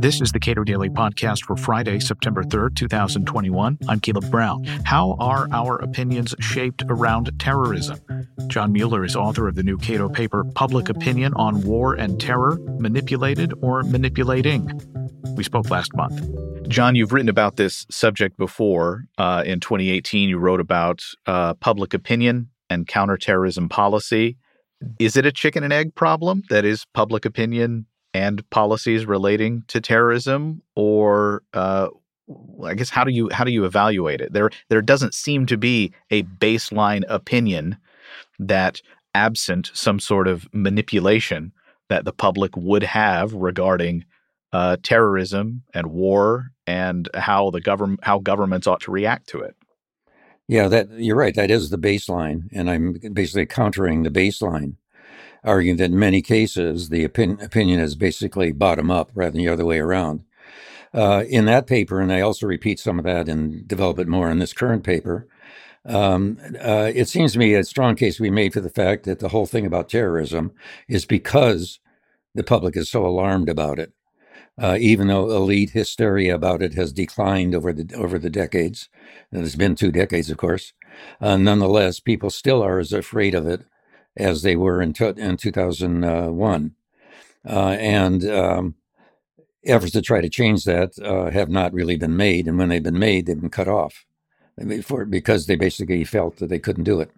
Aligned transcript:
This 0.00 0.22
is 0.22 0.32
the 0.32 0.40
Cato 0.40 0.64
Daily 0.64 0.88
Podcast 0.88 1.44
for 1.44 1.56
Friday, 1.56 2.00
September 2.00 2.42
3rd, 2.42 2.74
2021. 2.74 3.78
I'm 3.86 4.00
Caleb 4.00 4.30
Brown. 4.30 4.64
How 4.84 5.14
are 5.20 5.46
our 5.52 5.76
opinions 5.76 6.34
shaped 6.40 6.82
around 6.88 7.30
terrorism? 7.38 7.98
John 8.46 8.72
Mueller 8.72 9.04
is 9.04 9.14
author 9.14 9.46
of 9.46 9.56
the 9.56 9.62
new 9.62 9.76
Cato 9.76 10.08
paper, 10.08 10.44
Public 10.54 10.88
Opinion 10.88 11.34
on 11.34 11.62
War 11.64 11.92
and 11.92 12.18
Terror 12.18 12.58
Manipulated 12.78 13.52
or 13.60 13.82
Manipulating. 13.82 14.72
We 15.36 15.44
spoke 15.44 15.68
last 15.68 15.94
month. 15.94 16.18
John, 16.68 16.94
you've 16.94 17.12
written 17.12 17.28
about 17.28 17.56
this 17.56 17.86
subject 17.90 18.38
before. 18.38 19.04
Uh, 19.18 19.42
in 19.44 19.60
2018, 19.60 20.30
you 20.30 20.38
wrote 20.38 20.60
about 20.60 21.02
uh, 21.26 21.52
public 21.54 21.92
opinion 21.92 22.48
and 22.70 22.86
counterterrorism 22.86 23.68
policy. 23.68 24.38
Is 24.98 25.16
it 25.16 25.26
a 25.26 25.32
chicken 25.32 25.62
and 25.62 25.74
egg 25.74 25.94
problem 25.94 26.42
that 26.48 26.64
is 26.64 26.86
public 26.94 27.26
opinion 27.26 27.86
and 28.14 28.48
policies 28.50 29.06
relating 29.06 29.62
to 29.68 29.80
terrorism, 29.80 30.62
or 30.74 31.42
uh, 31.54 31.88
I 32.64 32.74
guess 32.74 32.90
how 32.90 33.04
do 33.04 33.12
you 33.12 33.28
how 33.32 33.44
do 33.44 33.52
you 33.52 33.64
evaluate 33.64 34.20
it? 34.20 34.32
There 34.32 34.50
there 34.68 34.82
doesn't 34.82 35.14
seem 35.14 35.46
to 35.46 35.56
be 35.56 35.92
a 36.10 36.22
baseline 36.22 37.04
opinion 37.08 37.76
that, 38.38 38.82
absent 39.14 39.70
some 39.74 39.98
sort 39.98 40.28
of 40.28 40.48
manipulation, 40.52 41.52
that 41.88 42.04
the 42.04 42.12
public 42.12 42.56
would 42.56 42.84
have 42.84 43.32
regarding 43.34 44.04
uh, 44.52 44.76
terrorism 44.82 45.62
and 45.74 45.88
war 45.88 46.52
and 46.66 47.08
how 47.14 47.50
the 47.50 47.60
government 47.60 48.00
how 48.02 48.18
governments 48.18 48.66
ought 48.66 48.80
to 48.80 48.90
react 48.90 49.28
to 49.28 49.40
it. 49.40 49.56
Yeah, 50.48 50.68
that 50.68 50.90
you're 50.92 51.16
right. 51.16 51.34
That 51.34 51.50
is 51.50 51.70
the 51.70 51.78
baseline, 51.78 52.48
and 52.52 52.68
I'm 52.70 52.96
basically 53.12 53.46
countering 53.46 54.02
the 54.02 54.10
baseline 54.10 54.74
arguing 55.44 55.76
that 55.78 55.90
in 55.90 55.98
many 55.98 56.22
cases 56.22 56.88
the 56.88 57.04
opinion, 57.04 57.40
opinion 57.40 57.80
is 57.80 57.96
basically 57.96 58.52
bottom 58.52 58.90
up 58.90 59.10
rather 59.14 59.32
than 59.32 59.40
the 59.40 59.48
other 59.48 59.64
way 59.64 59.78
around. 59.78 60.24
Uh, 60.92 61.24
in 61.28 61.44
that 61.44 61.66
paper, 61.66 62.00
and 62.00 62.12
I 62.12 62.20
also 62.20 62.46
repeat 62.46 62.80
some 62.80 62.98
of 62.98 63.04
that 63.04 63.28
and 63.28 63.66
develop 63.68 63.98
it 63.98 64.08
more 64.08 64.30
in 64.30 64.40
this 64.40 64.52
current 64.52 64.82
paper, 64.82 65.28
um, 65.86 66.38
uh, 66.60 66.90
it 66.94 67.08
seems 67.08 67.32
to 67.32 67.38
me 67.38 67.54
a 67.54 67.64
strong 67.64 67.94
case 67.96 68.20
we 68.20 68.30
made 68.30 68.52
for 68.52 68.60
the 68.60 68.68
fact 68.70 69.04
that 69.04 69.20
the 69.20 69.28
whole 69.28 69.46
thing 69.46 69.64
about 69.64 69.88
terrorism 69.88 70.52
is 70.88 71.06
because 71.06 71.78
the 72.34 72.42
public 72.42 72.76
is 72.76 72.90
so 72.90 73.06
alarmed 73.06 73.48
about 73.48 73.78
it. 73.78 73.92
Uh, 74.60 74.76
even 74.78 75.06
though 75.06 75.30
elite 75.30 75.70
hysteria 75.70 76.34
about 76.34 76.60
it 76.60 76.74
has 76.74 76.92
declined 76.92 77.54
over 77.54 77.72
the 77.72 77.94
over 77.94 78.18
the 78.18 78.28
decades, 78.28 78.90
and 79.32 79.42
it's 79.42 79.56
been 79.56 79.74
two 79.74 79.90
decades, 79.90 80.28
of 80.28 80.36
course, 80.36 80.74
uh, 81.20 81.36
nonetheless, 81.36 81.98
people 81.98 82.28
still 82.28 82.62
are 82.62 82.78
as 82.78 82.92
afraid 82.92 83.34
of 83.34 83.46
it 83.46 83.64
as 84.16 84.42
they 84.42 84.56
were 84.56 84.82
in, 84.82 84.94
in 85.16 85.36
2001. 85.36 86.74
Uh, 87.48 87.52
and 87.52 88.24
um, 88.28 88.74
efforts 89.64 89.92
to 89.92 90.02
try 90.02 90.20
to 90.20 90.28
change 90.28 90.64
that 90.64 90.98
uh, 90.98 91.30
have 91.30 91.48
not 91.48 91.72
really 91.72 91.96
been 91.96 92.16
made. 92.16 92.46
And 92.46 92.58
when 92.58 92.68
they've 92.68 92.82
been 92.82 92.98
made, 92.98 93.26
they've 93.26 93.40
been 93.40 93.50
cut 93.50 93.68
off 93.68 94.04
for, 94.82 95.04
because 95.04 95.46
they 95.46 95.56
basically 95.56 96.04
felt 96.04 96.36
that 96.36 96.48
they 96.48 96.58
couldn't 96.58 96.84
do 96.84 97.00
it. 97.00 97.10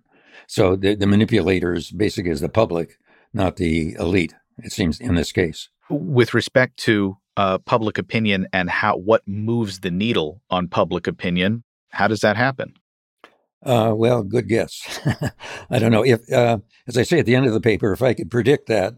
So 0.47 0.77
the, 0.77 0.95
the 0.95 1.07
manipulators 1.07 1.91
basically 1.91 2.31
is 2.31 2.41
the 2.41 2.49
public, 2.49 2.99
not 3.33 3.57
the 3.57 3.95
elite, 3.95 4.35
it 4.59 4.73
seems, 4.73 5.01
in 5.01 5.15
this 5.15 5.33
case. 5.33 5.69
With 5.89 6.35
respect 6.35 6.77
to 6.79 7.17
uh, 7.37 7.59
public 7.59 7.99
opinion 7.99 8.47
and 8.53 8.69
how 8.71 8.97
what 8.97 9.27
moves 9.27 9.81
the 9.81 9.91
needle 9.91 10.43
on 10.51 10.69
public 10.69 11.07
opinion, 11.07 11.65
how 11.91 12.09
does 12.09 12.21
that 12.21 12.37
happen? 12.37 12.75
Uh, 13.65 13.93
well, 13.95 14.23
good 14.23 14.49
guess. 14.49 15.01
I 15.71 15.79
don't 15.79 15.93
know 15.93 16.05
if, 16.05 16.31
uh, 16.33 16.59
as 16.89 16.99
I 16.99 17.03
say 17.03 17.21
at 17.21 17.27
the 17.27 17.37
end 17.37 17.47
of 17.47 17.53
the 17.53 17.61
paper, 17.61 17.93
if 17.93 18.03
I 18.03 18.15
could 18.15 18.31
predict 18.31 18.67
that 18.67 18.95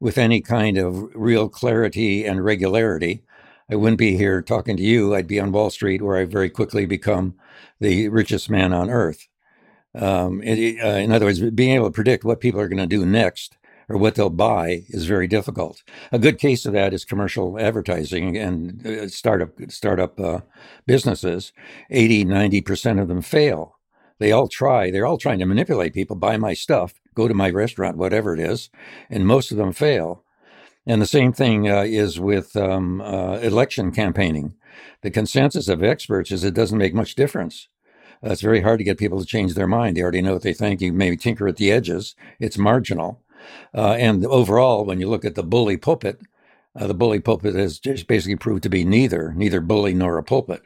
with 0.00 0.18
any 0.18 0.40
kind 0.40 0.76
of 0.76 1.08
real 1.14 1.48
clarity 1.48 2.24
and 2.24 2.44
regularity, 2.44 3.22
I 3.70 3.76
wouldn't 3.76 3.98
be 3.98 4.16
here 4.16 4.42
talking 4.42 4.76
to 4.76 4.82
you. 4.82 5.14
I'd 5.14 5.26
be 5.26 5.40
on 5.40 5.52
Wall 5.52 5.70
Street, 5.70 6.02
where 6.02 6.16
I 6.18 6.26
very 6.26 6.50
quickly 6.50 6.84
become 6.84 7.34
the 7.80 8.08
richest 8.08 8.50
man 8.50 8.72
on 8.72 8.90
earth. 8.90 9.28
Um, 9.94 10.42
it, 10.42 10.78
uh, 10.82 10.98
in 10.98 11.12
other 11.12 11.26
words, 11.26 11.40
being 11.50 11.74
able 11.74 11.86
to 11.86 11.92
predict 11.92 12.24
what 12.24 12.40
people 12.40 12.60
are 12.60 12.68
going 12.68 12.78
to 12.78 12.86
do 12.86 13.06
next 13.06 13.56
or 13.88 13.96
what 13.96 14.14
they'll 14.14 14.30
buy 14.30 14.84
is 14.88 15.06
very 15.06 15.26
difficult. 15.26 15.82
A 16.12 16.18
good 16.18 16.38
case 16.38 16.66
of 16.66 16.72
that 16.74 16.92
is 16.92 17.04
commercial 17.04 17.58
advertising 17.58 18.36
and 18.36 18.86
uh, 18.86 19.08
startup 19.08 19.50
startup 19.68 20.20
uh, 20.20 20.40
businesses. 20.86 21.52
80, 21.90 22.26
90% 22.26 23.00
of 23.00 23.08
them 23.08 23.22
fail 23.22 23.78
they 24.18 24.32
all 24.32 24.48
try. 24.48 24.90
They're 24.90 25.06
all 25.06 25.18
trying 25.18 25.38
to 25.40 25.46
manipulate 25.46 25.94
people, 25.94 26.16
buy 26.16 26.36
my 26.36 26.54
stuff, 26.54 27.00
go 27.14 27.28
to 27.28 27.34
my 27.34 27.50
restaurant, 27.50 27.96
whatever 27.96 28.34
it 28.34 28.40
is, 28.40 28.70
and 29.10 29.26
most 29.26 29.50
of 29.50 29.56
them 29.56 29.72
fail. 29.72 30.24
And 30.86 31.00
the 31.00 31.06
same 31.06 31.32
thing 31.32 31.70
uh, 31.70 31.82
is 31.82 32.18
with 32.18 32.56
um, 32.56 33.00
uh, 33.00 33.38
election 33.38 33.92
campaigning. 33.92 34.54
The 35.02 35.10
consensus 35.10 35.68
of 35.68 35.82
experts 35.82 36.30
is 36.30 36.44
it 36.44 36.54
doesn't 36.54 36.78
make 36.78 36.94
much 36.94 37.14
difference. 37.14 37.68
Uh, 38.24 38.30
it's 38.30 38.40
very 38.40 38.62
hard 38.62 38.78
to 38.78 38.84
get 38.84 38.98
people 38.98 39.20
to 39.20 39.26
change 39.26 39.54
their 39.54 39.66
mind. 39.66 39.96
They 39.96 40.02
already 40.02 40.22
know 40.22 40.34
what 40.34 40.42
they 40.42 40.54
think. 40.54 40.80
You 40.80 40.92
maybe 40.92 41.16
tinker 41.16 41.48
at 41.48 41.56
the 41.56 41.70
edges. 41.70 42.14
It's 42.40 42.58
marginal. 42.58 43.20
Uh, 43.74 43.92
and 43.92 44.24
overall, 44.26 44.84
when 44.84 45.00
you 45.00 45.08
look 45.08 45.24
at 45.24 45.34
the 45.34 45.42
bully 45.42 45.76
pulpit, 45.76 46.20
uh, 46.74 46.86
the 46.86 46.94
bully 46.94 47.20
pulpit 47.20 47.54
has 47.54 47.78
just 47.78 48.06
basically 48.06 48.36
proved 48.36 48.62
to 48.62 48.68
be 48.68 48.84
neither, 48.84 49.32
neither 49.34 49.60
bully 49.60 49.94
nor 49.94 50.18
a 50.18 50.22
pulpit. 50.22 50.62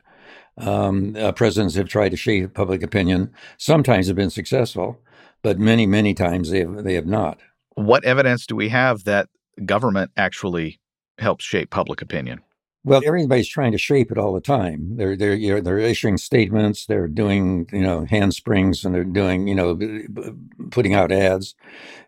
Um, 0.59 1.15
uh, 1.17 1.33
presidents 1.33 1.75
have 1.75 1.89
tried 1.89 2.11
to 2.11 2.17
shape 2.17 2.55
public 2.55 2.83
opinion. 2.83 3.33
Sometimes 3.59 4.06
have 4.06 4.17
been 4.17 4.31
successful, 4.31 5.00
but 5.43 5.59
many, 5.59 5.87
many 5.87 6.15
times 6.15 6.50
they 6.50 6.61
have, 6.61 6.84
they 6.84 6.94
have 6.94 7.06
not. 7.06 7.39
What 7.75 8.05
evidence 8.05 8.47
do 8.47 8.56
we 8.56 8.71
have 8.71 9.05
that 9.05 9.28
government 9.65 10.12
actually 10.17 10.81
helps 11.19 11.44
shape 11.44 11.71
public 11.71 12.00
opinion? 12.00 12.41
Well, 12.87 13.03
everybody's 13.05 13.49
trying 13.49 13.72
to 13.72 13.78
shape 13.78 14.12
it 14.12 14.19
all 14.19 14.33
the 14.33 14.41
time. 14.41 14.97
They're 14.97 15.17
they're 15.17 15.34
you 15.34 15.56
know, 15.56 15.61
they're 15.61 15.78
issuing 15.78 16.19
statements, 16.19 16.87
they're 16.87 17.09
doing 17.09 17.69
you 17.73 17.81
know 17.81 18.06
handsprings, 18.09 18.84
and 18.84 18.94
they're 18.94 19.03
doing 19.03 19.49
you 19.49 19.56
know 19.56 19.77
putting 20.71 20.94
out 20.94 21.11
ads, 21.11 21.56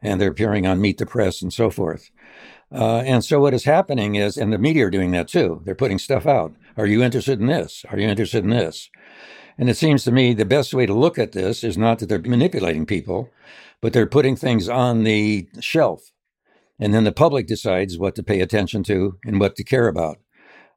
and 0.02 0.20
they're 0.20 0.30
appearing 0.30 0.68
on 0.68 0.80
Meet 0.80 0.98
the 0.98 1.06
Press 1.06 1.42
and 1.42 1.52
so 1.52 1.68
forth. 1.68 2.12
Uh, 2.70 2.98
and 2.98 3.24
so 3.24 3.40
what 3.40 3.54
is 3.54 3.64
happening 3.64 4.14
is, 4.14 4.36
and 4.36 4.52
the 4.52 4.58
media 4.58 4.86
are 4.86 4.90
doing 4.90 5.10
that 5.10 5.26
too. 5.26 5.60
They're 5.64 5.74
putting 5.74 5.98
stuff 5.98 6.26
out. 6.26 6.54
Are 6.78 6.86
you 6.86 7.02
interested 7.02 7.40
in 7.40 7.46
this? 7.46 7.84
Are 7.90 7.98
you 7.98 8.08
interested 8.08 8.44
in 8.44 8.50
this? 8.50 8.88
And 9.58 9.68
it 9.68 9.76
seems 9.76 10.04
to 10.04 10.12
me 10.12 10.32
the 10.32 10.44
best 10.44 10.72
way 10.72 10.86
to 10.86 10.94
look 10.94 11.18
at 11.18 11.32
this 11.32 11.64
is 11.64 11.76
not 11.76 11.98
that 11.98 12.08
they're 12.08 12.20
manipulating 12.20 12.86
people, 12.86 13.30
but 13.82 13.92
they're 13.92 14.06
putting 14.06 14.36
things 14.36 14.68
on 14.68 15.02
the 15.02 15.48
shelf. 15.58 16.12
And 16.78 16.94
then 16.94 17.02
the 17.02 17.10
public 17.10 17.48
decides 17.48 17.98
what 17.98 18.14
to 18.14 18.22
pay 18.22 18.40
attention 18.40 18.84
to 18.84 19.18
and 19.24 19.40
what 19.40 19.56
to 19.56 19.64
care 19.64 19.88
about. 19.88 20.18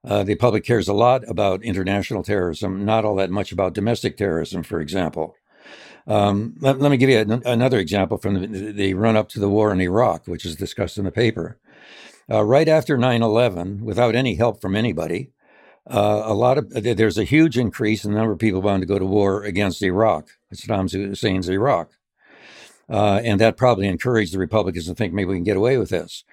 Uh, 0.04 0.24
the 0.24 0.34
public 0.34 0.66
cares 0.66 0.88
a 0.88 0.94
lot 0.94 1.22
about 1.30 1.64
international 1.64 2.24
terrorism, 2.24 2.84
not 2.84 3.06
all 3.06 3.16
that 3.18 3.30
much 3.30 3.52
about 3.52 3.76
domestic 3.76 4.18
terrorism, 4.18 4.64
for 4.64 4.82
example. 4.82 5.36
Um, 6.08 6.56
let, 6.60 6.80
let, 6.80 6.90
me 6.90 6.98
give 6.98 7.12
you 7.12 7.20
an, 7.20 7.44
another 7.46 7.78
example 7.78 8.18
from 8.18 8.42
the, 8.42 8.72
the, 8.72 8.94
run 8.96 9.16
up 9.16 9.30
to 9.30 9.40
the 9.40 9.50
war 9.50 9.72
in 9.72 9.80
Iraq, 9.80 10.26
which 10.26 10.46
is 10.46 10.56
discussed 10.56 10.98
in 10.98 11.06
the 11.06 11.12
paper. 11.12 11.60
Uh, 12.28 12.44
right 12.44 12.68
after 12.68 12.98
9 12.98 13.22
11, 13.22 13.86
without 13.86 14.16
any 14.16 14.34
help 14.34 14.60
from 14.60 14.76
anybody, 14.76 15.30
uh, 15.90 16.24
a 16.26 16.34
lot 16.34 16.58
of 16.58 16.70
there's 16.70 17.18
a 17.18 17.24
huge 17.24 17.58
increase 17.58 18.06
in 18.06 18.12
the 18.12 18.18
number 18.18 18.34
of 18.34 18.40
people 18.40 18.62
wanting 18.62 18.82
to 18.82 18.86
go 18.88 19.00
to 19.00 19.06
war 19.06 19.44
against 19.44 19.82
Iraq, 19.82 20.30
Saddam 20.54 20.92
Hussein's 21.10 21.50
Iraq. 21.50 21.92
Uh, 22.90 23.22
and 23.24 23.40
that 23.40 23.58
probably 23.58 23.88
encouraged 23.88 24.34
the 24.34 24.40
Republicans 24.40 24.86
to 24.86 24.94
think 24.94 25.14
maybe 25.14 25.30
we 25.30 25.38
can 25.38 25.46
get 25.46 25.58
away 25.58 25.78
with 25.78 25.90
this. 25.90 26.26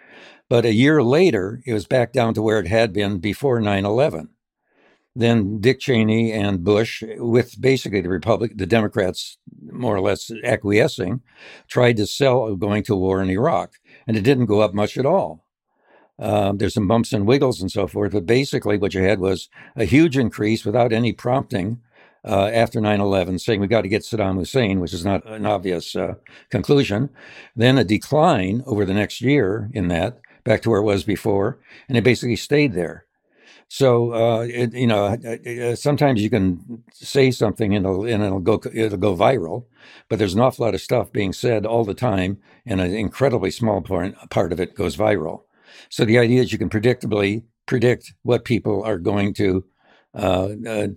But 0.49 0.65
a 0.65 0.75
year 0.75 1.03
later, 1.03 1.63
it 1.65 1.73
was 1.73 1.87
back 1.87 2.13
down 2.13 2.35
to 2.35 2.43
where 2.43 2.59
it 2.59 2.67
had 2.67 2.93
been 2.93 3.19
before 3.19 3.61
9 3.61 3.85
11. 3.85 4.31
Then 5.15 5.61
Dick 5.61 5.81
Cheney 5.81 6.33
and 6.33 6.63
Bush, 6.65 7.03
with 7.17 7.61
basically 7.61 8.01
the 8.01 8.09
Republic, 8.09 8.53
the 8.55 8.67
Democrats 8.67 9.39
more 9.61 9.97
or 9.97 10.01
less 10.01 10.31
acquiescing, 10.45 11.23
tried 11.69 11.97
to 11.97 12.07
sell 12.07 12.55
going 12.55 12.85
to 12.85 12.97
war 12.97 13.21
in 13.23 13.31
Iraq, 13.31 13.75
and 14.07 14.17
it 14.17 14.23
didn't 14.23 14.47
go 14.47 14.61
up 14.61 14.75
much 14.75 14.97
at 14.97 15.07
all. 15.07 15.45
Um, 16.19 16.59
there's 16.59 16.75
some 16.75 16.89
bumps 16.89 17.13
and 17.13 17.27
wiggles 17.27 17.61
and 17.61 17.71
so 17.71 17.87
forth, 17.87 18.13
but 18.13 18.27
basically 18.27 18.77
what 18.79 18.95
you 18.95 19.03
had 19.03 19.21
was 19.21 19.49
a 19.77 19.85
huge 19.85 20.17
increase 20.17 20.65
without 20.65 20.93
any 20.93 21.13
prompting 21.13 21.81
uh, 22.25 22.51
after 22.53 22.81
9 22.81 23.01
11, 23.01 23.39
saying 23.39 23.61
we've 23.61 23.71
got 23.71 23.83
to 23.83 23.89
get 23.89 24.03
Saddam 24.03 24.37
Hussein, 24.37 24.81
which 24.81 24.93
is 24.93 25.05
not 25.05 25.25
an 25.27 25.47
obvious 25.47 25.95
uh, 25.95 26.15
conclusion. 26.51 27.11
Then 27.55 27.79
a 27.79 27.85
decline 27.85 28.63
over 28.67 28.85
the 28.85 28.95
next 28.95 29.21
year 29.21 29.71
in 29.73 29.89
that, 29.89 30.19
back 30.45 30.63
to 30.63 30.71
where 30.71 30.81
it 30.81 30.85
was 30.85 31.05
before, 31.05 31.59
and 31.89 31.97
it 31.97 32.05
basically 32.05 32.37
stayed 32.37 32.73
there. 32.73 33.07
So 33.69 34.15
uh, 34.15 34.41
it, 34.49 34.73
you 34.73 34.87
know, 34.87 35.75
sometimes 35.75 36.23
you 36.23 36.31
can 36.31 36.83
say 36.91 37.31
something 37.31 37.75
and 37.75 37.85
it'll, 37.85 38.07
and 38.07 38.23
it'll 38.23 38.41
go 38.41 38.61
it'll 38.73 38.99
go 38.99 39.15
viral, 39.15 39.67
but 40.09 40.19
there's 40.19 40.35
an 40.35 40.41
awful 40.41 40.65
lot 40.65 40.75
of 40.75 40.81
stuff 40.81 41.13
being 41.13 41.35
said 41.35 41.67
all 41.67 41.85
the 41.85 41.95
time, 41.95 42.39
and 42.65 42.81
an 42.81 42.95
incredibly 42.95 43.51
small 43.51 43.83
part 43.83 44.15
part 44.31 44.53
of 44.53 44.61
it 44.61 44.75
goes 44.75 44.97
viral. 44.97 45.43
So 45.89 46.05
the 46.05 46.19
idea 46.19 46.43
is 46.43 46.53
you 46.53 46.59
can 46.59 46.71
predictably 46.71 47.45
predict 47.67 48.15
what 48.23 48.45
people 48.45 48.83
are 48.83 48.99
going 48.99 49.35
to 49.35 49.65
uh, 50.15 50.49
uh, 50.67 50.89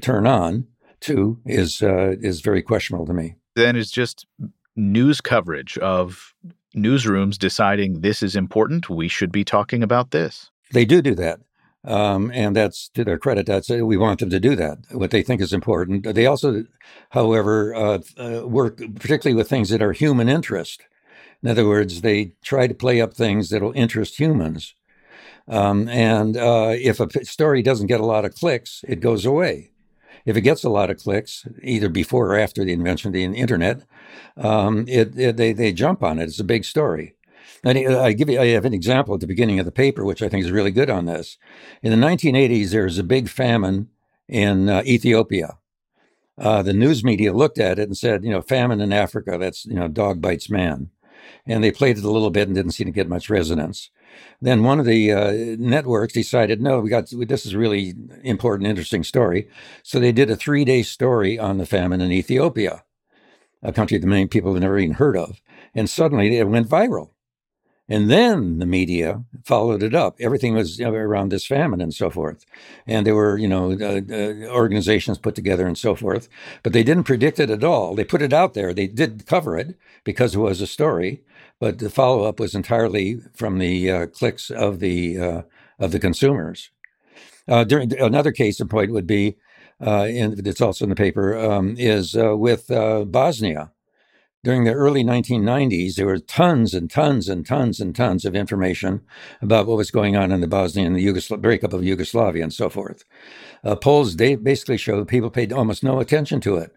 turn 0.00 0.26
on 0.26 0.66
to 1.00 1.38
is 1.46 1.82
uh, 1.82 2.16
is 2.20 2.40
very 2.40 2.62
questionable 2.62 3.06
to 3.06 3.14
me. 3.14 3.36
Then 3.54 3.76
it's 3.76 3.90
just 3.90 4.26
news 4.74 5.20
coverage 5.20 5.78
of 5.78 6.34
newsrooms 6.76 7.38
deciding 7.38 8.00
this 8.00 8.22
is 8.22 8.36
important. 8.36 8.90
We 8.90 9.08
should 9.08 9.32
be 9.32 9.44
talking 9.44 9.82
about 9.82 10.10
this. 10.10 10.50
They 10.72 10.84
do 10.84 11.00
do 11.00 11.14
that. 11.14 11.40
Um, 11.84 12.32
and 12.34 12.56
that's 12.56 12.88
to 12.90 13.04
their 13.04 13.18
credit. 13.18 13.46
That's 13.46 13.70
uh, 13.70 13.86
we 13.86 13.96
want 13.96 14.18
them 14.18 14.30
to 14.30 14.40
do 14.40 14.56
that. 14.56 14.78
What 14.90 15.12
they 15.12 15.22
think 15.22 15.40
is 15.40 15.52
important. 15.52 16.14
They 16.14 16.26
also, 16.26 16.64
however, 17.10 17.74
uh, 17.74 17.98
uh, 18.18 18.46
work 18.46 18.78
particularly 18.96 19.36
with 19.36 19.48
things 19.48 19.68
that 19.68 19.82
are 19.82 19.92
human 19.92 20.28
interest. 20.28 20.82
In 21.46 21.50
other 21.50 21.68
words, 21.68 22.00
they 22.00 22.32
try 22.42 22.66
to 22.66 22.74
play 22.74 23.00
up 23.00 23.14
things 23.14 23.50
that'll 23.50 23.70
interest 23.76 24.18
humans. 24.18 24.74
Um, 25.46 25.88
and 25.88 26.36
uh, 26.36 26.72
if 26.74 26.98
a 26.98 27.24
story 27.24 27.62
doesn't 27.62 27.86
get 27.86 28.00
a 28.00 28.04
lot 28.04 28.24
of 28.24 28.34
clicks, 28.34 28.84
it 28.88 28.98
goes 28.98 29.24
away. 29.24 29.70
If 30.24 30.36
it 30.36 30.40
gets 30.40 30.64
a 30.64 30.68
lot 30.68 30.90
of 30.90 30.98
clicks, 30.98 31.46
either 31.62 31.88
before 31.88 32.32
or 32.32 32.36
after 32.36 32.64
the 32.64 32.72
invention 32.72 33.10
of 33.10 33.12
the 33.12 33.22
internet, 33.22 33.84
um, 34.36 34.86
it, 34.88 35.16
it, 35.16 35.36
they, 35.36 35.52
they 35.52 35.72
jump 35.72 36.02
on 36.02 36.18
it. 36.18 36.24
It's 36.24 36.40
a 36.40 36.44
big 36.44 36.64
story. 36.64 37.14
And 37.62 37.78
I 37.78 38.12
give 38.12 38.28
you, 38.28 38.40
I 38.40 38.46
have 38.46 38.64
an 38.64 38.74
example 38.74 39.14
at 39.14 39.20
the 39.20 39.28
beginning 39.28 39.60
of 39.60 39.66
the 39.66 39.70
paper, 39.70 40.04
which 40.04 40.22
I 40.22 40.28
think 40.28 40.44
is 40.44 40.50
really 40.50 40.72
good 40.72 40.90
on 40.90 41.06
this. 41.06 41.38
In 41.80 41.92
the 41.92 42.06
1980s, 42.06 42.70
there 42.70 42.86
was 42.86 42.98
a 42.98 43.04
big 43.04 43.28
famine 43.28 43.88
in 44.28 44.68
uh, 44.68 44.82
Ethiopia. 44.84 45.58
Uh, 46.38 46.62
the 46.62 46.74
news 46.74 47.04
media 47.04 47.32
looked 47.32 47.60
at 47.60 47.78
it 47.78 47.88
and 47.88 47.96
said, 47.96 48.24
you 48.24 48.30
know, 48.30 48.42
famine 48.42 48.80
in 48.80 48.92
Africa, 48.92 49.38
that's, 49.38 49.64
you 49.64 49.76
know, 49.76 49.86
dog 49.86 50.20
bites 50.20 50.50
man. 50.50 50.90
And 51.46 51.62
they 51.62 51.70
played 51.70 51.98
it 51.98 52.04
a 52.04 52.10
little 52.10 52.30
bit 52.30 52.48
and 52.48 52.56
didn't 52.56 52.72
seem 52.72 52.86
to 52.86 52.92
get 52.92 53.08
much 53.08 53.30
resonance. 53.30 53.90
Then 54.40 54.64
one 54.64 54.80
of 54.80 54.86
the 54.86 55.12
uh, 55.12 55.56
networks 55.58 56.14
decided, 56.14 56.60
no, 56.60 56.80
we 56.80 56.90
got 56.90 57.10
this 57.10 57.46
is 57.46 57.54
really 57.54 57.94
important, 58.22 58.68
interesting 58.68 59.04
story. 59.04 59.48
So 59.82 59.98
they 59.98 60.12
did 60.12 60.30
a 60.30 60.36
three 60.36 60.64
day 60.64 60.82
story 60.82 61.38
on 61.38 61.58
the 61.58 61.66
famine 61.66 62.00
in 62.00 62.12
Ethiopia, 62.12 62.84
a 63.62 63.72
country 63.72 63.98
that 63.98 64.06
many 64.06 64.26
people 64.26 64.52
have 64.52 64.62
never 64.62 64.78
even 64.78 64.94
heard 64.94 65.16
of. 65.16 65.40
And 65.74 65.88
suddenly 65.88 66.36
it 66.36 66.48
went 66.48 66.68
viral. 66.68 67.10
And 67.88 68.10
then 68.10 68.58
the 68.58 68.66
media 68.66 69.22
followed 69.44 69.82
it 69.82 69.94
up. 69.94 70.16
Everything 70.18 70.54
was 70.54 70.80
around 70.80 71.30
this 71.30 71.46
famine 71.46 71.80
and 71.80 71.94
so 71.94 72.10
forth. 72.10 72.44
And 72.86 73.06
there 73.06 73.14
were, 73.14 73.38
you 73.38 73.46
know, 73.46 73.72
uh, 73.72 74.00
uh, 74.10 74.48
organizations 74.50 75.18
put 75.18 75.36
together 75.36 75.66
and 75.66 75.78
so 75.78 75.94
forth. 75.94 76.28
But 76.64 76.72
they 76.72 76.82
didn't 76.82 77.04
predict 77.04 77.38
it 77.38 77.50
at 77.50 77.62
all. 77.62 77.94
They 77.94 78.04
put 78.04 78.22
it 78.22 78.32
out 78.32 78.54
there. 78.54 78.74
They 78.74 78.88
did 78.88 79.26
cover 79.26 79.56
it 79.56 79.76
because 80.02 80.34
it 80.34 80.40
was 80.40 80.60
a 80.60 80.66
story. 80.66 81.22
But 81.60 81.78
the 81.78 81.88
follow 81.88 82.24
up 82.24 82.40
was 82.40 82.54
entirely 82.54 83.20
from 83.34 83.58
the 83.58 83.90
uh, 83.90 84.06
clicks 84.06 84.50
of 84.50 84.80
the 84.80 85.18
uh, 85.18 85.42
of 85.78 85.92
the 85.92 86.00
consumers. 86.00 86.70
Uh, 87.48 87.64
during 87.64 87.96
another 87.98 88.32
case 88.32 88.60
in 88.60 88.68
point 88.68 88.90
would 88.92 89.06
be, 89.06 89.36
uh, 89.80 90.06
it's 90.08 90.60
also 90.60 90.84
in 90.84 90.88
the 90.88 90.96
paper, 90.96 91.38
um, 91.38 91.76
is 91.78 92.14
with 92.14 92.66
Bosnia 92.66 93.70
during 94.44 94.64
the 94.64 94.72
early 94.72 95.02
1990s, 95.02 95.96
there 95.96 96.06
were 96.06 96.18
tons 96.18 96.72
and 96.74 96.90
tons 96.90 97.28
and 97.28 97.44
tons 97.44 97.80
and 97.80 97.94
tons 97.96 98.24
of 98.24 98.36
information 98.36 99.00
about 99.42 99.66
what 99.66 99.76
was 99.76 99.90
going 99.90 100.16
on 100.16 100.30
in 100.30 100.40
the 100.40 100.46
Bosnian, 100.46 100.92
the 100.92 101.04
Yugosla- 101.04 101.40
breakup 101.40 101.72
of 101.72 101.84
Yugoslavia, 101.84 102.42
and 102.42 102.52
so 102.52 102.68
forth. 102.68 103.04
Uh, 103.64 103.74
polls 103.74 104.14
basically 104.14 104.76
show 104.76 104.98
that 104.98 105.08
people 105.08 105.30
paid 105.30 105.52
almost 105.52 105.82
no 105.82 105.98
attention 105.98 106.40
to 106.42 106.56
it. 106.56 106.72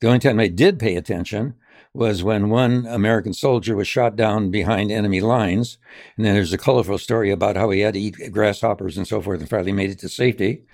The 0.00 0.06
only 0.06 0.20
time 0.20 0.36
they 0.36 0.48
did 0.48 0.78
pay 0.78 0.96
attention 0.96 1.54
was 1.94 2.22
when 2.22 2.50
one 2.50 2.86
American 2.86 3.32
soldier 3.32 3.74
was 3.74 3.88
shot 3.88 4.16
down 4.16 4.50
behind 4.50 4.90
enemy 4.90 5.20
lines. 5.20 5.78
And 6.16 6.24
then 6.26 6.34
there's 6.34 6.52
a 6.52 6.58
colorful 6.58 6.98
story 6.98 7.30
about 7.30 7.56
how 7.56 7.70
he 7.70 7.80
had 7.80 7.94
to 7.94 8.00
eat 8.00 8.32
grasshoppers 8.32 8.96
and 8.96 9.06
so 9.06 9.20
forth 9.20 9.40
and 9.40 9.48
finally 9.48 9.72
made 9.72 9.90
it 9.90 9.98
to 10.00 10.08
safety. 10.08 10.64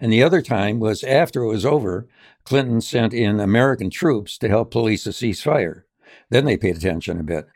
And 0.00 0.12
the 0.12 0.22
other 0.22 0.42
time 0.42 0.80
was 0.80 1.04
after 1.04 1.42
it 1.42 1.48
was 1.48 1.64
over, 1.64 2.08
Clinton 2.44 2.80
sent 2.80 3.14
in 3.14 3.40
American 3.40 3.90
troops 3.90 4.36
to 4.38 4.48
help 4.48 4.70
police 4.70 5.06
a 5.06 5.10
ceasefire. 5.10 5.82
Then 6.30 6.44
they 6.44 6.56
paid 6.56 6.76
attention 6.76 7.20
a 7.20 7.22
bit. 7.22 7.46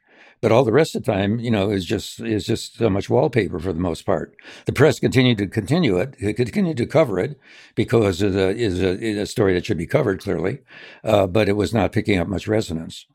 But 0.41 0.53
all 0.53 0.65
the 0.65 0.73
rest 0.73 0.95
of 0.95 1.05
the 1.05 1.13
time, 1.13 1.41
you 1.41 1.51
know, 1.51 1.71
is 1.71 1.85
just 1.85 2.21
is 2.21 2.47
just 2.47 2.77
so 2.77 2.89
much 2.89 3.11
wallpaper 3.11 3.59
for 3.59 3.73
the 3.73 3.81
most 3.81 4.03
part. 4.07 4.37
The 4.67 4.73
press 4.73 5.01
continued 5.01 5.39
to 5.39 5.47
continue 5.47 5.99
it, 5.99 6.15
it 6.19 6.35
continued 6.35 6.77
to 6.77 6.87
cover 6.87 7.19
it 7.19 7.39
because 7.75 8.23
it 8.23 8.35
is 8.35 8.83
a, 8.83 9.21
a, 9.21 9.27
story 9.27 9.55
that 9.55 9.67
should 9.67 9.79
be 9.79 9.87
covered 9.87 10.21
clearly, 10.23 10.61
uh, 11.03 11.27
but 11.27 11.49
it 11.49 11.57
was 11.57 11.75
not 11.75 11.93
picking 11.93 12.19
up 12.19 12.29
much 12.29 12.47
resonance. 12.47 13.07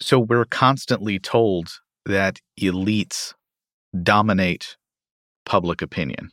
So 0.00 0.18
we're 0.18 0.46
constantly 0.46 1.18
told 1.18 1.80
that 2.06 2.40
elites 2.60 3.34
dominate 4.02 4.76
public 5.44 5.82
opinion. 5.82 6.30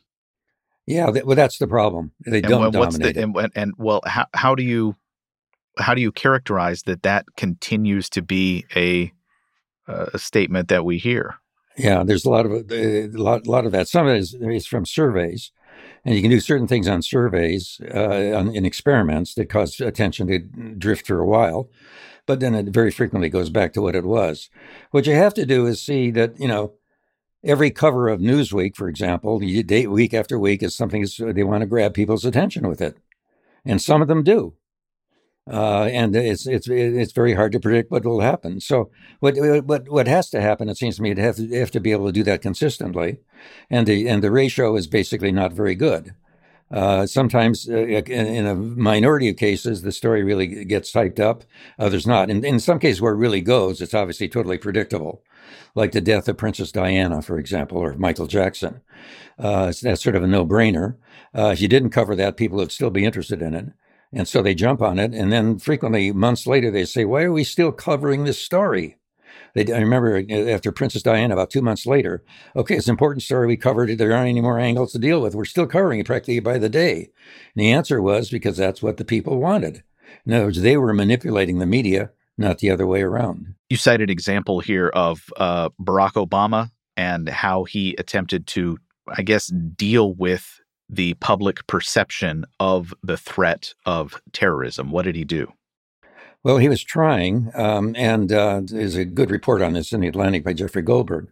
Yeah, 0.87 1.09
well, 1.23 1.35
that's 1.35 1.57
the 1.57 1.67
problem. 1.67 2.11
They 2.25 2.39
and 2.39 2.47
don't 2.47 2.75
what's 2.75 2.97
dominate 2.97 3.15
the, 3.15 3.23
and, 3.23 3.51
and, 3.55 3.73
well, 3.77 4.01
how 4.05 4.25
how 4.33 4.55
do 4.55 4.63
you 4.63 4.95
how 5.77 5.93
do 5.93 6.01
you 6.01 6.11
characterize 6.11 6.83
that 6.83 7.03
that 7.03 7.25
continues 7.37 8.09
to 8.09 8.21
be 8.21 8.65
a, 8.75 9.11
a 10.13 10.19
statement 10.19 10.67
that 10.69 10.85
we 10.85 10.97
hear? 10.97 11.35
Yeah, 11.77 12.03
there's 12.03 12.25
a 12.25 12.29
lot 12.29 12.45
of 12.45 12.71
a 12.71 13.07
lot, 13.13 13.47
lot 13.47 13.65
of 13.65 13.71
that. 13.71 13.87
Some 13.87 14.07
of 14.07 14.15
it 14.15 14.19
is, 14.19 14.33
is 14.33 14.67
from 14.67 14.85
surveys, 14.85 15.51
and 16.03 16.15
you 16.15 16.21
can 16.21 16.29
do 16.29 16.39
certain 16.39 16.67
things 16.67 16.87
on 16.87 17.01
surveys 17.01 17.79
uh, 17.93 18.35
on, 18.35 18.53
in 18.53 18.65
experiments 18.65 19.33
that 19.35 19.49
cause 19.49 19.79
attention 19.79 20.27
to 20.27 20.39
drift 20.39 21.07
for 21.07 21.19
a 21.19 21.25
while, 21.25 21.69
but 22.25 22.39
then 22.39 22.55
it 22.55 22.67
very 22.67 22.91
frequently 22.91 23.29
goes 23.29 23.49
back 23.49 23.73
to 23.73 23.81
what 23.81 23.95
it 23.95 24.03
was. 24.03 24.49
What 24.91 25.07
you 25.07 25.13
have 25.13 25.33
to 25.35 25.45
do 25.45 25.65
is 25.65 25.81
see 25.81 26.11
that 26.11 26.39
you 26.39 26.47
know 26.47 26.73
every 27.43 27.71
cover 27.71 28.09
of 28.09 28.19
Newsweek, 28.19 28.75
for 28.75 28.89
example, 28.89 29.41
you 29.41 29.63
date 29.63 29.89
week 29.89 30.13
after 30.13 30.37
week 30.37 30.61
is 30.61 30.75
something 30.75 31.05
they 31.19 31.43
want 31.43 31.61
to 31.61 31.67
grab 31.67 31.93
people's 31.93 32.25
attention 32.25 32.67
with 32.67 32.81
it, 32.81 32.97
and 33.65 33.81
some 33.81 34.01
of 34.01 34.07
them 34.07 34.23
do. 34.23 34.53
Uh, 35.49 35.85
and 35.85 36.15
it's 36.15 36.45
it's 36.45 36.67
it's 36.69 37.13
very 37.13 37.33
hard 37.33 37.51
to 37.51 37.59
predict 37.59 37.89
what 37.89 38.05
will 38.05 38.21
happen. 38.21 38.59
So 38.59 38.91
what 39.19 39.35
what 39.65 39.89
what 39.89 40.07
has 40.07 40.29
to 40.29 40.41
happen? 40.41 40.69
It 40.69 40.77
seems 40.77 40.97
to 40.97 41.01
me 41.01 41.15
to 41.15 41.21
have 41.21 41.35
to 41.37 41.59
have 41.59 41.71
to 41.71 41.79
be 41.79 41.91
able 41.91 42.05
to 42.05 42.11
do 42.11 42.23
that 42.23 42.41
consistently, 42.41 43.17
and 43.69 43.87
the 43.87 44.07
and 44.07 44.23
the 44.23 44.31
ratio 44.31 44.75
is 44.75 44.87
basically 44.87 45.31
not 45.31 45.53
very 45.53 45.73
good. 45.73 46.13
Uh, 46.71 47.05
sometimes, 47.05 47.67
uh, 47.69 47.75
in, 47.75 48.45
a 48.45 48.55
minority 48.55 49.27
of 49.27 49.35
cases, 49.35 49.81
the 49.81 49.91
story 49.91 50.23
really 50.23 50.63
gets 50.63 50.93
hyped 50.93 51.19
up. 51.19 51.43
Others 51.77 52.07
not. 52.07 52.29
In, 52.29 52.45
in 52.45 52.61
some 52.61 52.79
cases 52.79 53.01
where 53.01 53.13
it 53.13 53.17
really 53.17 53.41
goes, 53.41 53.81
it's 53.81 53.93
obviously 53.93 54.29
totally 54.29 54.57
predictable, 54.57 55.21
like 55.75 55.91
the 55.91 55.99
death 55.99 56.29
of 56.29 56.37
Princess 56.37 56.71
Diana, 56.71 57.21
for 57.21 57.37
example, 57.37 57.77
or 57.77 57.93
Michael 57.95 58.25
Jackson. 58.25 58.79
Uh, 59.37 59.73
that's 59.81 60.01
sort 60.01 60.15
of 60.15 60.23
a 60.23 60.27
no-brainer. 60.27 60.95
Uh, 61.37 61.47
if 61.47 61.59
you 61.59 61.67
didn't 61.67 61.89
cover 61.89 62.15
that, 62.15 62.37
people 62.37 62.57
would 62.57 62.71
still 62.71 62.89
be 62.89 63.03
interested 63.03 63.41
in 63.41 63.53
it. 63.53 63.65
And 64.13 64.27
so 64.27 64.41
they 64.41 64.53
jump 64.53 64.81
on 64.81 64.99
it. 64.99 65.13
And 65.13 65.31
then 65.31 65.57
frequently, 65.57 66.11
months 66.11 66.45
later, 66.45 66.69
they 66.69 66.85
say, 66.85 67.05
Why 67.05 67.23
are 67.23 67.31
we 67.31 67.43
still 67.43 67.71
covering 67.71 68.23
this 68.23 68.39
story? 68.39 68.97
They, 69.53 69.71
I 69.73 69.79
remember 69.79 70.17
uh, 70.17 70.49
after 70.49 70.71
Princess 70.71 71.03
Diana, 71.03 71.33
about 71.33 71.49
two 71.49 71.61
months 71.61 71.85
later, 71.85 72.23
okay, 72.55 72.75
it's 72.75 72.87
an 72.87 72.93
important 72.93 73.23
story. 73.23 73.47
We 73.47 73.57
covered 73.57 73.89
it. 73.89 73.97
There 73.97 74.13
aren't 74.13 74.29
any 74.29 74.41
more 74.41 74.59
angles 74.59 74.91
to 74.93 74.99
deal 74.99 75.21
with. 75.21 75.35
We're 75.35 75.45
still 75.45 75.67
covering 75.67 75.99
it 75.99 76.05
practically 76.05 76.39
by 76.39 76.57
the 76.57 76.69
day. 76.69 77.09
And 77.55 77.63
the 77.63 77.71
answer 77.71 78.01
was 78.01 78.29
because 78.29 78.57
that's 78.57 78.81
what 78.81 78.97
the 78.97 79.05
people 79.05 79.39
wanted. 79.39 79.83
In 80.25 80.33
other 80.33 80.45
words, 80.45 80.61
they 80.61 80.77
were 80.77 80.93
manipulating 80.93 81.59
the 81.59 81.65
media, 81.65 82.11
not 82.37 82.59
the 82.59 82.69
other 82.69 82.87
way 82.87 83.01
around. 83.01 83.55
You 83.69 83.77
cited 83.77 84.09
example 84.09 84.59
here 84.59 84.89
of 84.89 85.29
uh, 85.37 85.69
Barack 85.81 86.13
Obama 86.13 86.71
and 86.97 87.29
how 87.29 87.63
he 87.63 87.95
attempted 87.95 88.47
to, 88.47 88.77
I 89.07 89.21
guess, 89.21 89.47
deal 89.47 90.13
with 90.13 90.60
the 90.91 91.13
public 91.15 91.65
perception 91.65 92.45
of 92.59 92.93
the 93.01 93.17
threat 93.17 93.73
of 93.85 94.21
terrorism? 94.33 94.91
What 94.91 95.03
did 95.03 95.15
he 95.15 95.23
do? 95.23 95.53
Well, 96.43 96.57
he 96.57 96.69
was 96.69 96.83
trying, 96.83 97.51
um, 97.53 97.95
and 97.95 98.31
uh, 98.31 98.61
there's 98.65 98.95
a 98.95 99.05
good 99.05 99.29
report 99.29 99.61
on 99.61 99.73
this 99.73 99.93
in 99.93 100.01
the 100.01 100.07
Atlantic 100.07 100.43
by 100.43 100.53
Jeffrey 100.53 100.81
Goldberg. 100.81 101.31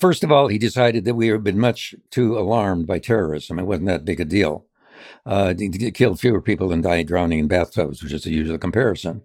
First 0.00 0.22
of 0.22 0.30
all, 0.30 0.46
he 0.46 0.58
decided 0.58 1.04
that 1.04 1.16
we 1.16 1.28
had 1.28 1.42
been 1.42 1.58
much 1.58 1.94
too 2.10 2.38
alarmed 2.38 2.86
by 2.86 3.00
terrorism. 3.00 3.58
It 3.58 3.64
wasn't 3.64 3.88
that 3.88 4.04
big 4.04 4.20
a 4.20 4.24
deal. 4.24 4.64
Uh, 5.26 5.54
it 5.56 5.94
killed 5.94 6.20
fewer 6.20 6.40
people 6.40 6.68
than 6.68 6.80
died 6.80 7.08
drowning 7.08 7.40
in 7.40 7.48
bathtubs, 7.48 8.02
which 8.02 8.12
is 8.12 8.24
the 8.24 8.30
usual 8.30 8.58
comparison. 8.58 9.22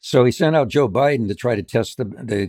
So 0.00 0.24
he 0.24 0.32
sent 0.32 0.56
out 0.56 0.68
Joe 0.68 0.88
Biden 0.88 1.28
to 1.28 1.34
try 1.34 1.54
to 1.54 1.62
test 1.62 1.98
the, 1.98 2.04
the 2.04 2.46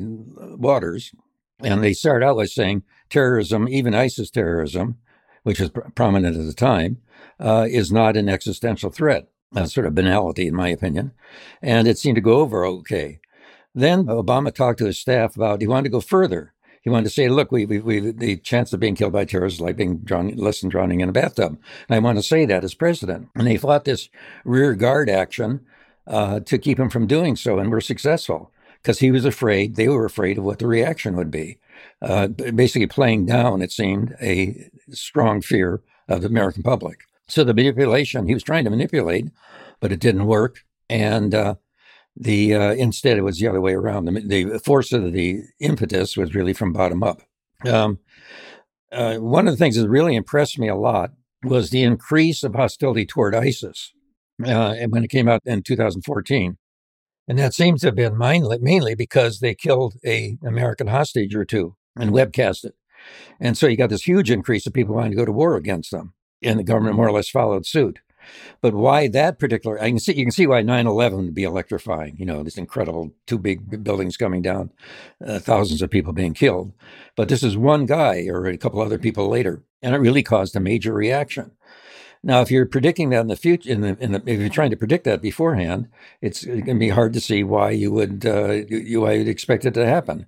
waters. 0.58 1.12
And 1.60 1.84
they 1.84 1.94
started 1.94 2.26
out 2.26 2.38
by 2.38 2.46
saying 2.46 2.84
terrorism, 3.10 3.68
even 3.70 3.94
ISIS 3.94 4.30
terrorism, 4.30 4.98
which 5.46 5.60
was 5.60 5.70
pr- 5.70 5.82
prominent 5.94 6.36
at 6.36 6.46
the 6.46 6.54
time, 6.54 6.98
uh, 7.40 7.68
is 7.70 7.92
not 7.92 8.18
an 8.18 8.28
existential 8.28 8.90
threat. 8.90 9.28
That's 9.52 9.74
sort 9.74 9.86
of 9.86 9.94
banality, 9.94 10.48
in 10.48 10.56
my 10.56 10.70
opinion. 10.70 11.12
And 11.62 11.88
it 11.88 12.00
seemed 12.00 12.16
to 12.16 12.22
go 12.22 12.38
over 12.38 12.66
okay. 12.66 13.20
Then 13.76 14.06
Obama 14.06 14.54
talked 14.54 14.80
to 14.80 14.86
his 14.86 15.00
staff 15.00 15.36
about 15.36 15.62
he 15.62 15.68
wanted 15.68 15.84
to 15.84 15.90
go 15.90 16.02
further. 16.02 16.54
He 16.82 16.90
wanted 16.90 17.06
to 17.06 17.10
say, 17.12 17.30
look, 17.30 17.52
we, 17.52 17.66
we, 17.66 17.80
we 17.80 18.00
the 18.00 18.38
chance 18.38 18.74
of 18.74 18.80
being 18.80 18.96
killed 18.96 19.14
by 19.14 19.26
terrorists 19.26 19.60
is 19.60 19.62
like 19.62 19.78
being 19.78 20.00
drawn, 20.00 20.30
less 20.36 20.62
than 20.62 20.70
drowning 20.70 21.02
in 21.02 21.10
a 21.10 21.14
bathtub. 21.14 21.58
And 21.88 21.96
I 21.96 22.00
want 22.00 22.18
to 22.18 22.24
say 22.24 22.46
that 22.46 22.64
as 22.64 22.74
president. 22.74 23.30
And 23.36 23.46
they 23.46 23.58
fought 23.58 23.86
this 23.86 24.10
rear 24.44 24.74
guard 24.74 25.10
action 25.10 25.62
uh, 26.08 26.40
to 26.42 26.58
keep 26.58 26.80
him 26.80 26.90
from 26.90 27.08
doing 27.08 27.36
so, 27.36 27.60
and 27.60 27.72
were 27.72 27.82
successful 27.82 28.52
because 28.82 29.00
he 29.00 29.12
was 29.12 29.26
afraid, 29.26 29.76
they 29.76 29.88
were 29.88 30.06
afraid 30.06 30.38
of 30.38 30.44
what 30.44 30.60
the 30.60 30.68
reaction 30.68 31.16
would 31.16 31.32
be. 31.32 31.58
Uh, 32.02 32.28
basically, 32.28 32.88
playing 32.88 33.26
down, 33.26 33.62
it 33.62 33.72
seemed, 33.72 34.14
a 34.22 34.70
strong 34.90 35.42
fear 35.42 35.82
of 36.08 36.22
the 36.22 36.28
American 36.28 36.64
public. 36.64 37.00
So 37.28 37.44
the 37.44 37.54
manipulation, 37.54 38.28
he 38.28 38.34
was 38.34 38.44
trying 38.44 38.66
to 38.66 38.70
manipulate, 38.70 39.30
but 39.80 39.92
it 39.92 40.00
didn't 40.00 40.26
work. 40.26 40.60
And 40.90 41.34
uh, 41.34 41.56
the 42.16 42.54
uh, 42.54 42.74
instead, 42.74 43.18
it 43.18 43.24
was 43.24 43.40
the 43.40 43.48
other 43.48 43.62
way 43.62 43.74
around. 43.74 44.06
The, 44.06 44.22
the, 44.22 44.60
force 44.60 44.92
of 44.92 45.12
the 45.12 45.42
impetus 45.60 46.16
was 46.16 46.36
really 46.36 46.54
from 46.54 46.74
bottom 46.74 47.04
up. 47.04 47.22
Um, 47.66 48.00
uh, 48.92 49.16
one 49.16 49.48
of 49.48 49.54
the 49.54 49.58
things 49.58 49.76
that 49.76 49.90
really 49.90 50.16
impressed 50.16 50.60
me 50.60 50.68
a 50.68 50.76
lot 50.76 51.12
was 51.44 51.70
the 51.70 51.84
increase 51.84 52.44
of 52.44 52.56
hostility 52.56 53.06
toward 53.06 53.36
ISIS 53.36 53.94
uh, 54.46 54.76
when 54.90 55.04
it 55.04 55.10
came 55.10 55.28
out 55.28 55.42
in 55.46 55.64
2014. 55.64 56.58
And 57.28 57.40
that 57.40 57.54
seems 57.54 57.82
to 57.82 57.88
have 57.88 57.96
been 57.96 58.18
mainly, 58.18 58.60
mainly 58.60 58.96
because 58.96 59.40
they 59.40 59.56
killed 59.56 59.96
a 60.06 60.38
American 60.46 60.88
hostage 60.88 61.36
or 61.36 61.46
two 61.46 61.76
and 61.98 62.12
webcast 62.12 62.66
it. 62.66 62.76
And 63.40 63.58
so 63.58 63.68
you 63.68 63.78
got 63.78 63.90
this 63.90 64.08
huge 64.08 64.32
increase 64.32 64.68
of 64.68 64.74
people 64.74 64.96
wanting 64.96 65.12
to 65.12 65.18
go 65.18 65.26
to 65.26 65.32
war 65.32 65.56
against 65.56 65.92
them. 65.92 66.14
And 66.44 66.60
the 66.60 66.64
government 66.64 66.96
more 66.96 67.08
or 67.08 67.12
less 67.12 67.30
followed 67.30 67.66
suit. 67.66 68.00
But 68.62 68.74
why 68.74 69.08
that 69.10 69.40
particular? 69.40 69.80
I 69.80 69.90
can 69.90 70.00
see 70.00 70.14
you 70.16 70.26
can 70.26 70.32
see 70.32 70.48
why 70.48 70.62
9/11 70.62 71.26
would 71.26 71.36
be 71.36 71.44
electrifying. 71.44 72.16
You 72.18 72.26
know, 72.26 72.44
this 72.44 72.58
incredible 72.58 73.14
two 73.28 73.38
big 73.38 73.84
buildings 73.84 74.18
coming 74.18 74.42
down, 74.42 74.72
uh, 75.26 75.40
thousands 75.40 75.82
of 75.82 75.90
people 75.90 76.14
being 76.14 76.34
killed. 76.34 76.74
But 77.16 77.30
this 77.30 77.44
is 77.44 77.58
one 77.58 77.86
guy 77.86 78.26
or 78.28 78.46
a 78.46 78.58
couple 78.58 78.82
other 78.82 78.98
people 78.98 79.28
later, 79.30 79.64
and 79.82 79.94
it 79.96 80.00
really 80.00 80.24
caused 80.24 80.56
a 80.56 80.60
major 80.60 80.94
reaction. 80.94 81.52
Now, 82.26 82.42
if 82.42 82.50
you're 82.50 82.66
predicting 82.66 83.12
that 83.12 83.22
in 83.22 83.28
the 83.28 83.36
future, 83.36 83.70
in 83.70 83.82
the, 83.82 83.96
in 84.00 84.12
the, 84.12 84.24
if 84.26 84.40
you're 84.40 84.50
trying 84.50 84.72
to 84.72 84.76
predict 84.76 85.04
that 85.04 85.22
beforehand, 85.22 85.90
it's 86.22 86.44
going 86.44 86.66
to 86.66 86.74
be 86.74 86.90
hard 86.90 87.14
to 87.14 87.22
see 87.22 87.44
why 87.44 87.70
you 87.70 87.92
would 87.92 88.26
uh, 88.26 88.64
you, 88.68 89.02
why 89.02 89.14
you'd 89.14 89.28
expect 89.28 89.64
it 89.64 89.76
to 89.76 89.86
happen. 89.86 90.26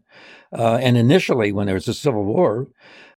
Uh, 0.56 0.76
and 0.76 0.96
initially, 0.96 1.52
when 1.52 1.66
there 1.66 1.74
was 1.74 1.88
a 1.88 1.96
civil 1.96 2.24
war, 2.24 2.68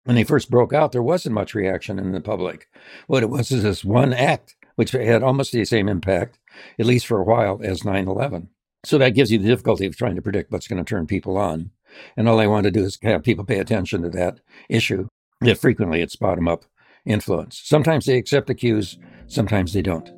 when 0.04 0.16
they 0.16 0.24
first 0.24 0.50
broke 0.50 0.72
out, 0.72 0.92
there 0.92 1.02
wasn't 1.02 1.34
much 1.34 1.54
reaction 1.54 1.98
in 1.98 2.12
the 2.12 2.22
public. 2.22 2.68
What 3.06 3.22
it 3.22 3.28
was 3.28 3.52
is 3.52 3.64
this 3.64 3.84
one 3.84 4.14
act, 4.14 4.56
which 4.76 4.92
had 4.92 5.22
almost 5.22 5.52
the 5.52 5.66
same 5.66 5.86
impact, 5.86 6.38
at 6.78 6.86
least 6.86 7.06
for 7.06 7.18
a 7.20 7.24
while, 7.24 7.60
as 7.62 7.84
9 7.84 8.08
11. 8.08 8.48
So 8.86 8.96
that 8.96 9.10
gives 9.10 9.30
you 9.30 9.38
the 9.38 9.48
difficulty 9.48 9.84
of 9.84 9.94
trying 9.94 10.16
to 10.16 10.22
predict 10.22 10.50
what's 10.50 10.68
going 10.68 10.82
to 10.82 10.88
turn 10.88 11.06
people 11.06 11.36
on. 11.36 11.70
And 12.16 12.26
all 12.26 12.40
I 12.40 12.46
want 12.46 12.64
to 12.64 12.70
do 12.70 12.84
is 12.84 12.98
have 13.02 13.24
people 13.24 13.44
pay 13.44 13.58
attention 13.58 14.00
to 14.02 14.08
that 14.08 14.40
issue. 14.70 15.08
That 15.42 15.58
frequently 15.58 16.00
it's 16.00 16.16
bottom 16.16 16.48
up 16.48 16.64
influence. 17.04 17.60
Sometimes 17.64 18.06
they 18.06 18.16
accept 18.16 18.46
the 18.46 18.54
cues, 18.54 18.98
sometimes 19.26 19.72
they 19.72 19.82
don't. 19.82 20.10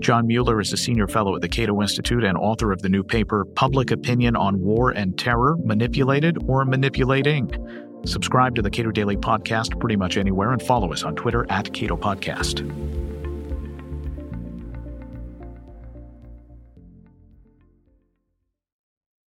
John 0.00 0.26
Mueller 0.26 0.60
is 0.60 0.72
a 0.72 0.76
senior 0.76 1.08
fellow 1.08 1.34
at 1.34 1.40
the 1.40 1.48
Cato 1.48 1.80
Institute 1.80 2.24
and 2.24 2.36
author 2.36 2.72
of 2.72 2.82
the 2.82 2.90
new 2.90 3.02
paper, 3.02 3.46
Public 3.46 3.90
Opinion 3.90 4.36
on 4.36 4.60
War 4.60 4.90
and 4.90 5.18
Terror 5.18 5.56
Manipulated 5.64 6.36
or 6.46 6.64
Manipulating. 6.66 7.50
Subscribe 8.04 8.54
to 8.56 8.62
the 8.62 8.70
Cato 8.70 8.90
Daily 8.90 9.16
Podcast 9.16 9.80
pretty 9.80 9.96
much 9.96 10.18
anywhere 10.18 10.52
and 10.52 10.62
follow 10.62 10.92
us 10.92 11.04
on 11.04 11.16
Twitter 11.16 11.46
at 11.48 11.72
Cato 11.72 11.96
Podcast. 11.96 13.03